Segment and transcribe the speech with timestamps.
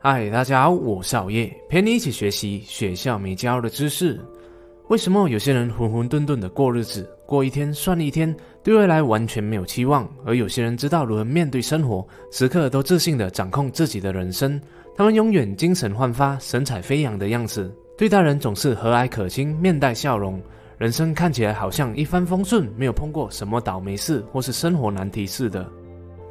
[0.00, 4.18] 嗨，大家好，我是熬夜，陪你一起学习学校没教的知识。
[4.88, 14.60] 为什么有些人浑浑沌沌的过日子，过一天算一天，对未来完全没有期望；而有些人知道如何面对生活，时刻都自信的掌控自己的人生。
[14.96, 20.40] 他们永远精神焕发、神采飞扬的样子，对待人总是和蔼可亲、面带笑容，
[20.78, 25.70] 人生看起来好像一帆风顺，没有碰过什么倒霉事或是生活难题似的。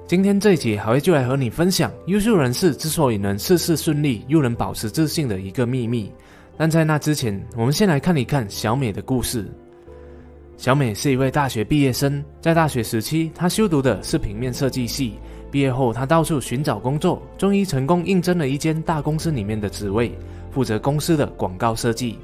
[0.08, 6.10] 今天这一集，好威就来和你分享优秀人士之所以能事事顺利，又能保持自信的一个秘密。
[6.56, 9.46] 但在那之前，我们先来看一看小美的故事。
[10.56, 15.16] 小美是一位大学毕业生，在大学时期，她修读的是平面设计系。
[15.52, 20.18] 毕业后，她到处寻找工作，终于成功应征了一间大公司里面的职位，
[20.52, 22.18] 负责公司的广告设计。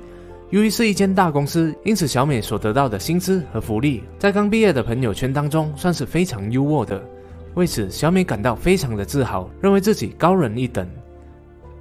[0.51, 7.03] 由于是一间大公司，因此小美所得到的薪资和福利，在刚毕业的朋友圈当中算是非常优渥的。
[7.55, 10.87] 为此，小美感到非常的自豪，认为自己高人一等。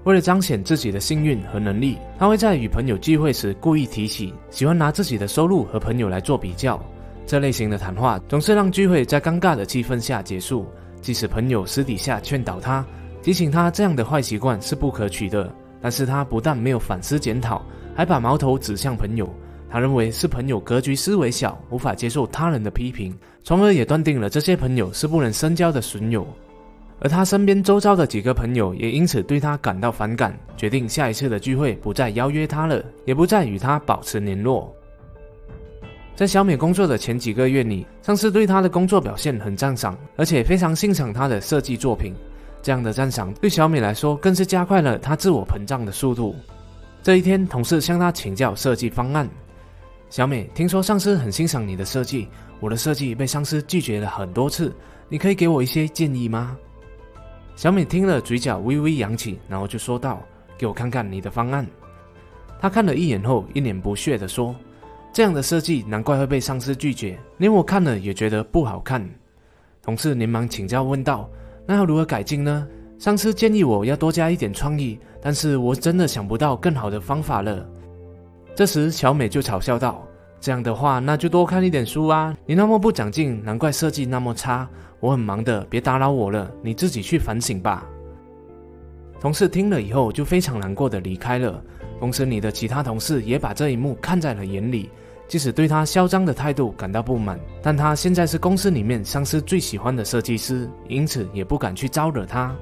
[0.05, 6.83] 为了彰显自己的幸运和能力，她会在与朋友聚会时故意提起，喜欢拿自己的收入和朋友来做比较。
[7.25, 10.67] 这类型的谈话总是让聚会在尴尬的气氛下结束。
[11.01, 12.85] 即使朋友私底下劝导她，
[13.23, 17.65] 提醒她这样的坏习惯是不可取的，但是她不但没有反思检讨，
[17.95, 19.33] 还把矛头指向朋友。
[19.73, 26.27] 他认为是朋友格局思维小，无法接受他人的批评，从而也断定了这些朋友是不能深交的损友。
[27.01, 34.71] 而他身边周遭的几个朋友也因此对他感到反感，决定下一次的聚会不再邀约他了，也不再与他保持联络。
[36.15, 42.13] 在小美工作的前几个月里，上司对她的工作表现很赞赏，而且非常欣赏她的设计作品。
[42.61, 46.37] 这样的赞赏对小美来说，更是加快了她自我膨胀的速度。
[47.03, 49.27] 这一天，同事向她请教设计方案。
[50.13, 52.29] 小美，听说上司很欣赏你的设计，
[52.61, 54.71] 我的设计被上司拒绝了很多次，
[55.09, 56.55] 你可以给我一些建议吗？
[57.57, 60.21] 小美听了，嘴角微微扬起，然后就说道
[60.59, 61.67] ：“给我看看你的方案。”
[62.61, 64.55] 她看了一眼后，一脸不屑地说
[65.15, 69.03] ：“这样的设计难怪会被上司拒绝，连我看了也觉得不好看。”
[69.81, 71.27] 同事连忙请教问道
[71.67, 72.69] ：“那要如何改进呢？”
[73.01, 77.67] 上司建议我要多加一点创意，但是我真的想不到更好的方法了。
[78.55, 80.07] 这时，小美就嘲笑道
[80.43, 82.37] ：“这样的话，那就多看一点书啊！
[82.45, 84.69] 你那么不长进，难怪设计那么差。
[84.99, 87.87] 我很忙的，别打扰我了，你自己去反省吧。”
[89.21, 91.63] 同事听了以后，就非常难过的离开了。
[92.01, 94.91] 公司里的其他同事也把这一幕看在了眼里，
[95.29, 102.53] 即使对他嚣张的态度感到不满，但他现在是公司里面上司最喜欢的设计师，因此也不敢去招惹他。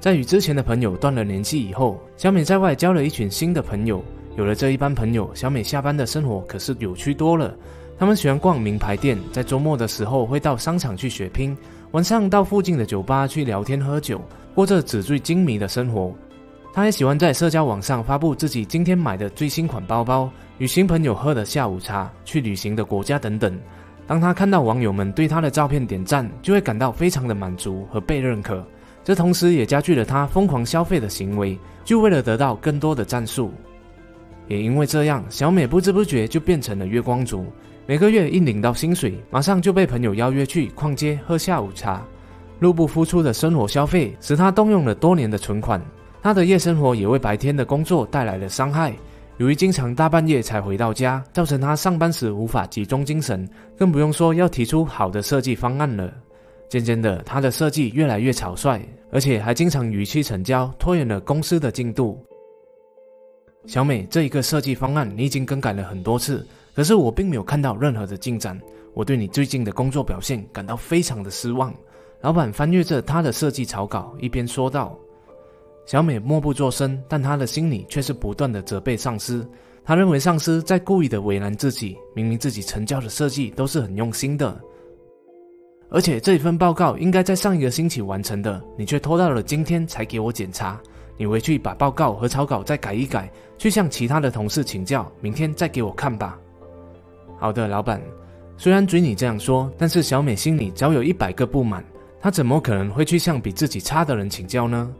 [0.00, 4.02] 在与之前的朋友断了联系以后，小美在外交了一群新的朋友。
[4.36, 7.54] 有了这一班朋友，小美下班的生活可是有趣多了。
[7.96, 11.56] 他们喜欢逛名牌店，在周末的时候会到商场去血拼，
[11.92, 14.20] 晚上到附近的酒吧去聊天喝酒，
[14.52, 16.12] 过着纸醉金迷的生活。
[16.72, 20.28] 她还喜欢在社交网上发布自己今天买的最新款包包，
[20.58, 23.56] 与新朋友喝的下午茶，去旅行的国家等等。
[24.04, 28.66] 当她看到网友们对她的照片点赞，就会感到非常的满足和被认可。
[29.04, 33.52] 这同时也加剧了她疯狂消费的行为，就为了得到更多的赞数。
[34.48, 37.46] 也因为这样，小美不知不觉就变成了月光族。
[37.86, 42.02] 每个月一领到薪水，马上就被朋友邀约去逛街喝下午茶。
[42.58, 45.80] 入不敷出的生活消费，使她动用了多年的存款。
[46.22, 48.94] 她的夜生活也为白天的工作带来了伤害。
[49.38, 56.10] 由于经常大半夜才回到家，造成她上班时无法集中精神，更不用说要提出好的设计方案了。
[56.68, 58.80] 渐渐的，她的设计越来越草率，
[59.10, 62.24] 而且还经常逾期成交，拖延了公司的进度。
[63.66, 68.60] 小美，这一个设计方案你已经更改了很多次，可是我并没有看到任何的进展。
[68.92, 71.74] 我对你最近的工作表现感到非常的失望。
[72.20, 74.98] 老板翻阅着他的设计草稿，一边说道。
[75.86, 79.46] 小美默不作声，但她的心里却是不断的责备上司。
[79.84, 84.58] 她认为上司在故意的为难自己，明明自己成交的设计都是很用心的，
[85.90, 90.80] 而且这一份报告应该在上一个星期完成的，你却拖到了今天才给我检查。
[91.16, 96.38] 你回去把报告和草稿再改一改，去向其他的同事请教，明天再给我看吧。
[97.38, 98.00] 好的，老板。
[98.56, 101.84] 虽然嘴里这样说，但是小美心里早有一百个不满。
[102.20, 104.92] 她怎么可能会去向比自己差的人请教呢？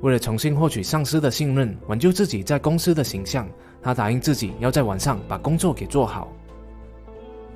[0.00, 3.48] 为了重新获取上司的信任，挽救自己在公司的形象，
[3.82, 6.28] 她答应自己要在晚上把工作给做好。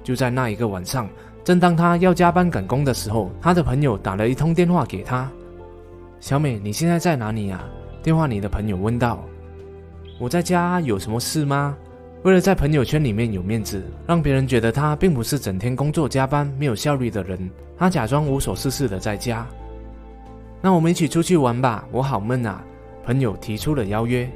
[0.02, 1.08] 就在那一个晚上，
[1.44, 5.30] 正当她要加班赶工的时候，她的朋友打了一通电话给她
[6.18, 7.62] ：“小美，你现在在哪里呀？”
[8.02, 9.24] 电话里的朋友问道
[10.18, 11.76] ：“我在家，有什么事吗？”
[12.24, 19.46] 为了在朋友圈里面有面子，让别人觉得他并不是整天工作加班、没有效率的人，他假装无所事事的在家。
[20.60, 22.64] 那我们一起出去玩吧，我好闷啊。
[23.04, 24.30] 朋友提出了邀约，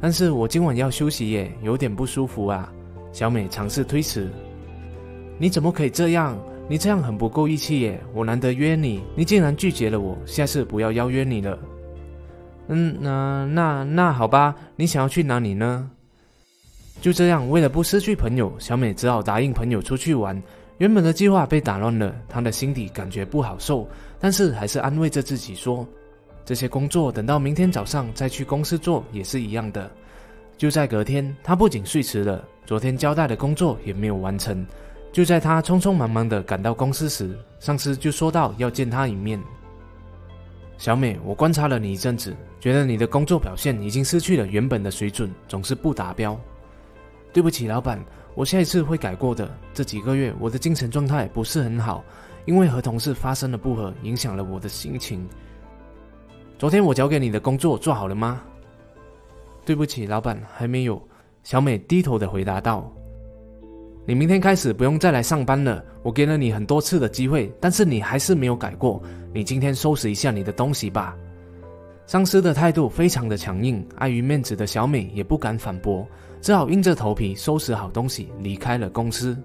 [0.00, 2.70] 但是我今晚要休息耶，有点不舒服啊。
[3.12, 4.30] 小美尝试推辞。
[5.38, 6.38] 你怎么可以这样？
[6.68, 8.00] 你这样很不够义气耶！
[8.14, 11.58] 我难得约你，你竟然拒绝了我，下次不要邀约你了。
[12.68, 15.90] 嗯，那那那好吧，你想要去哪里呢？
[17.00, 20.40] 就这样，为了不失去朋友，小美只好答应朋友出去玩。
[20.78, 23.86] 原本的计划被打乱了，她的心底感觉不好受，
[24.18, 25.86] 但是还是安慰着自己说
[26.44, 29.90] ：“这些工作等到明天早上再去公司做也是一样的。”
[30.56, 34.64] 就在隔天，她不仅睡迟了，昨天交代的工作也没有完成。
[35.12, 39.40] 就在她匆匆忙忙地赶到公司时，上司就说到要见她一面。
[40.82, 46.36] 小美，我观察了你一阵子，觉得你的工作表现已经失去了原本的水准，总是不达标。
[47.32, 49.48] 对不起，老板，我下一次会改过的。
[49.72, 52.02] 这几个月我的精神状态不是很好，
[52.46, 55.24] 因为和同事发生了不和，影响了我的心情。
[56.58, 58.42] 昨天我交给你的工作做好了吗？
[59.64, 61.00] 对不起，老板，还没有。
[61.44, 62.92] 小美低头的回答道
[64.04, 65.84] ：“你明天开始不用再来上班了。
[66.02, 69.00] 我给了你很多次的机会，但是你还是没有改过。
[69.32, 71.16] 你今天收拾一下你的东西吧。”
[72.08, 76.06] 上司的态度非常的强硬，碍于面子的小美也不敢反驳。
[76.40, 79.38] 只好硬着头皮收拾好东西离开了公司。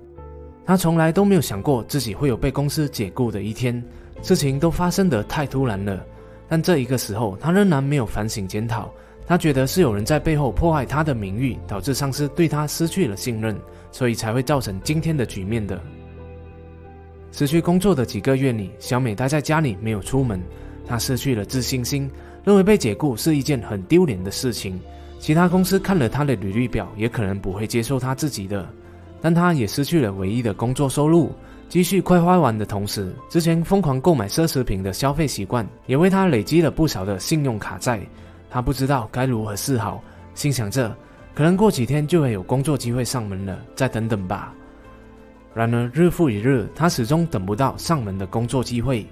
[0.65, 3.81] 她从来都没有想过自己会有被公司解雇的一天，
[4.23, 6.03] 事情都发生得太突然了。
[6.49, 8.91] 但这一个时候，她仍然没有反省检讨。
[9.27, 13.59] 他觉得是有人在背后破坏他的名誉，导致上司对他失去了信任，
[13.91, 15.81] 所以才会造成今天的局面的。
[17.33, 20.41] 失去工作的几个月里，小美待在家里没有出门，
[20.87, 22.09] 她失去了自信心，
[22.45, 24.79] 认为被解雇是一件很丢脸的事情。
[25.19, 28.67] 其他公司看了她的履历表，也可能不会接受她自己的，
[29.19, 31.31] 但她也失去了唯一的工作收入，
[31.67, 37.99] 积蓄快花完的同时，之前疯狂购买奢侈品的消费习惯，也为他累积了不少的信用卡债。
[38.57, 40.01] 他不知道该如何是好，
[40.33, 40.91] 心想着，
[41.35, 44.51] 可能过几天就会有工作机会上门了，再等等吧。
[45.53, 49.05] 然而日复一日，他始终等不到上门的工作机会。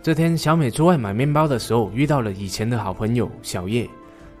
[0.00, 3.86] 这天，小美出外买面包的时候，遇到了以前的好朋友小叶。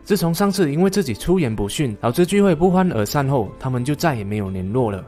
[0.02, 5.04] 自从上次因为自己出言不逊，导致聚会不欢而散后，他们就再也没有联络了。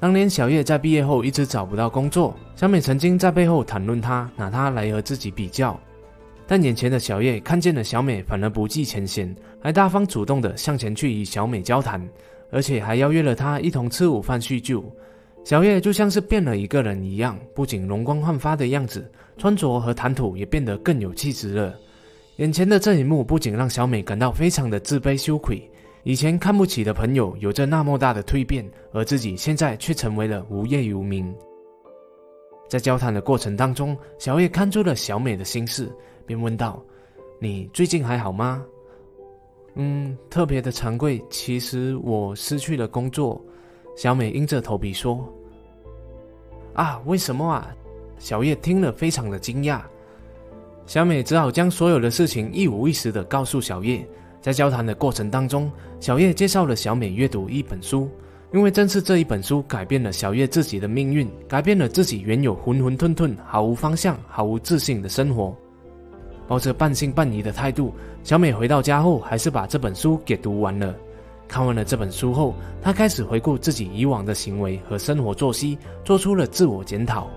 [0.00, 5.78] 当年小叶在毕业后一直找不到工作，小美曾经在背后谈论他，拿他来和自己比较。
[6.46, 12.08] 但眼前的小叶看见了小美，反而不计前嫌，还大方主动的向前去与小美交谈，
[12.50, 14.84] 而且还邀约了她一同吃午饭叙旧。
[15.44, 21.74] 小叶就像是变了一个人一样，不仅容光焕发的样子，穿着和谈吐也变得更有气质了。
[22.36, 25.68] 眼前的这一幕不仅让小美感到非常的自卑羞愧，
[26.02, 31.34] 以前看不起的朋友有着那么大的蜕变，而自己现在却成为了无业游民。
[32.68, 35.90] 在交谈的过程当中，小叶看出了小美的心事，
[36.26, 36.82] 便问道
[37.40, 38.64] ：“你最近还好吗
[39.74, 43.40] ？”“嗯，特别的惭愧，其实我失去了工作。”
[43.96, 45.26] 小美硬着头皮说。
[46.74, 47.74] “啊，为什么啊？”
[48.18, 49.80] 小叶听了非常的惊讶。
[50.86, 54.06] 小美只好将所有的事情一五一十的告诉小叶。
[54.40, 58.08] 在交谈的过程当中，小叶介绍了小美阅读一本书，
[58.56, 65.54] 因为正是这一本书改变了小叶自己的命运，改变了自己原有浑浑沌沌、毫无方向、毫无自信的生活。
[66.48, 67.92] 抱着半信半疑的态度，
[68.24, 70.96] 小美回到家后，还是把这本书给读完了。
[71.46, 77.28] 看完了这本书后，她开始回顾自己以往的行为和生活作息，做出了自我检讨。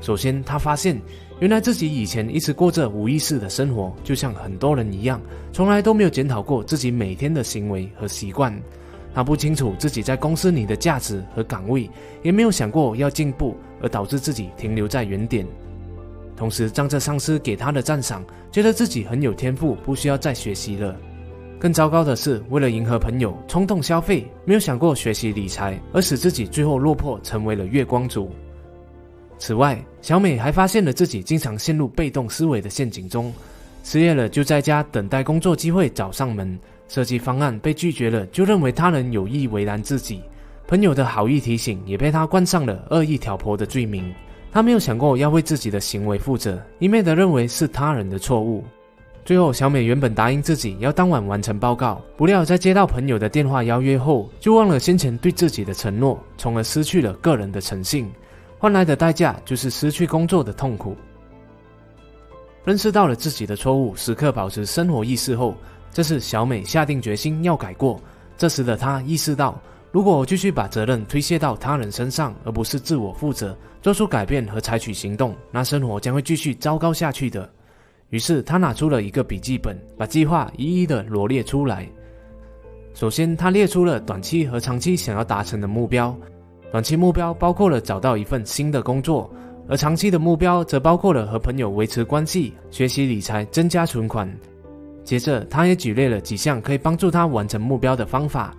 [0.00, 1.00] 首先，她发现。
[1.38, 5.20] 原来自己以前一直过着无意识的生活，就像很多人一样，
[5.52, 8.52] 从来都没有检讨过自己每天的行为和习惯。
[9.14, 11.88] 他不清楚自己在公司里的价值和岗位，
[12.22, 15.46] 也没有想过要进步，而导致自己停留在原点。
[16.36, 20.96] 同时，仗着上司给他的赞赏，觉得自己很有天赋，不需要再学习了。
[21.58, 28.30] 更糟糕的是，为了迎合朋友，冲动消费，没有想过学习理财，而使自己最后落魄，成为了月光族。
[29.38, 33.32] 此外，小美还发现了自己经常陷入被动思维的陷阱中，
[33.84, 36.58] 失业了就在家等待工作机会找上门，
[36.88, 40.22] 设计方案被拒绝了就认为他人有意为难自己，
[40.66, 44.12] 朋友的好意提醒也被他冠上了恶意挑拨的罪名。
[44.50, 48.62] 他没有想过要为自己的行为负责，一昧的认为是他人的错误。
[49.24, 58.10] 最后，小美原本答应自己要当晚完成报告，不料在接到朋友的电话邀约后，就忘了先前对自己的承诺，从而失去了个人的诚信。
[58.58, 60.96] 换来的代价就是失去工作的痛苦。
[62.64, 65.56] 认识到了自己的错误，时刻保持生活意识后，
[65.92, 68.00] 这次小美下定决心要改过。
[68.36, 77.48] 这时的她意识到，如果我继续把责任推卸到他人身上，而不是自我负责，做出改变和采取行动，那生活将会继续糟糕下去的。
[78.08, 81.86] 于是她拿出了一个笔记本，把计划一一的罗列出来。
[82.94, 86.16] 首先，她列出了短期和长期想要达成的目标。
[86.70, 89.30] 短期目标包括了找到一份新的工作，
[89.68, 94.26] 而长期的目标则包括了和朋友维持关系、学习理财、增加存款。
[95.04, 98.54] 接着，他也举例了几项可以帮助他完成目标的方法。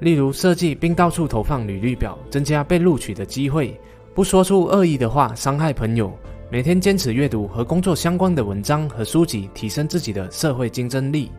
[0.00, 3.70] 例如设计并到处投放履历表，增加被录取的机会；
[4.14, 6.10] 不说出恶意的话，伤害朋友；
[6.50, 11.30] 每天坚持阅读和工作相关的文章和书籍，提升自己的社会竞争力。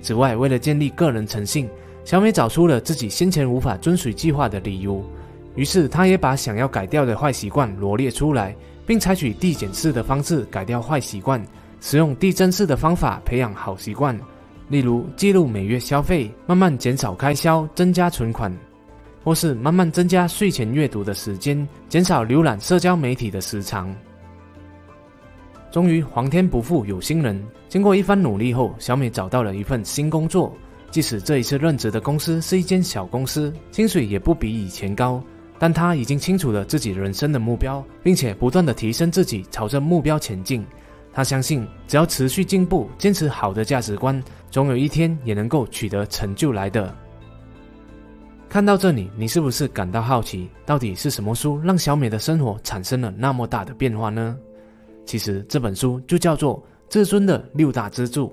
[0.00, 1.68] 此外，为了建立个人诚信，
[2.04, 5.04] 小美找出了自己先前无法遵循计划的理由。
[5.56, 8.54] 于是，她也把想要改掉的坏习惯罗列出来，
[8.86, 11.44] 并采取递减式的方式改掉坏习惯，
[11.80, 14.18] 使用递增式的方法培养好习惯。
[14.68, 18.52] 例如，记录每月消费，慢慢减少开销，增加存款；
[19.22, 23.94] 或是慢慢增加睡前阅读的时间，减少浏览社交媒体的时长。
[25.70, 30.52] 终于，皇天不负有心人，经过一番努力后，小美找到了一份新工作。
[30.90, 35.22] 即使这一次任职的公司是一间小公司，薪水也不比以前高，
[35.58, 40.64] 但她已经清楚了自己人生的目标，并且不断的提升自己，朝着目标前进。
[41.16, 46.94] 他相信，只要持续进步，坚持好的价值观，总有一天也能够取得成就来的。
[48.50, 50.46] 看到这里，你是不是感到好奇？
[50.66, 54.36] 到底是什么书让小美的生活产生了那么大的变化呢？
[55.06, 56.58] 其实这本书就叫做
[56.90, 58.28] 《自尊的六大支柱》。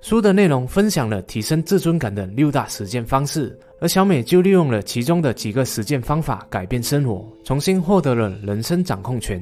[0.00, 9.40] 书的内容分享了提升自尊感的六大实践方式，而小美就利用了其中的几个实践方法，改变生活，重新获得了人生掌控权。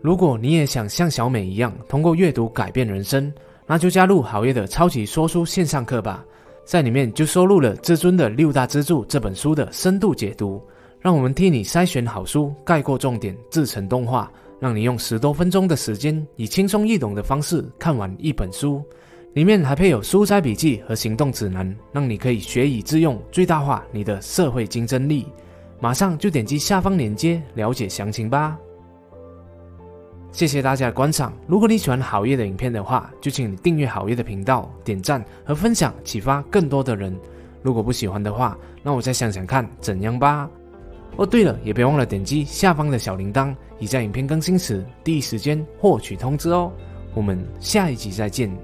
[0.00, 3.32] 如果你也想像小美一样通过阅读改变人生，
[3.66, 6.24] 那就加入好业的超级说书线上课吧。
[6.64, 10.60] 在里面就收录了《至尊的六大支柱》这本书的深度解读，
[11.00, 18.82] 让我们替你筛选好书，概括重点，制成动画，让你用十多分钟的时间，以轻松易懂的方式看完一本书。
[19.32, 25.26] 里面还配有书摘笔记和行动指南，让你可以学以致用，最大化你的社会竞争力。
[25.78, 28.58] 马上就点击下方链接了解详情吧。
[30.36, 31.32] 谢谢大家的观赏。
[31.46, 37.18] 如果你喜欢好业的影片的话，就请你订阅好业的频道、点赞和分享，启发更多的人。
[37.62, 40.46] 如果不喜欢的话，那我再想想看怎样吧。
[41.16, 46.70] 哦，对了，也别忘了点击下方的小铃铛，以在影片更新时第一时间获取通知哦。
[47.14, 48.54] 我们下一集再见。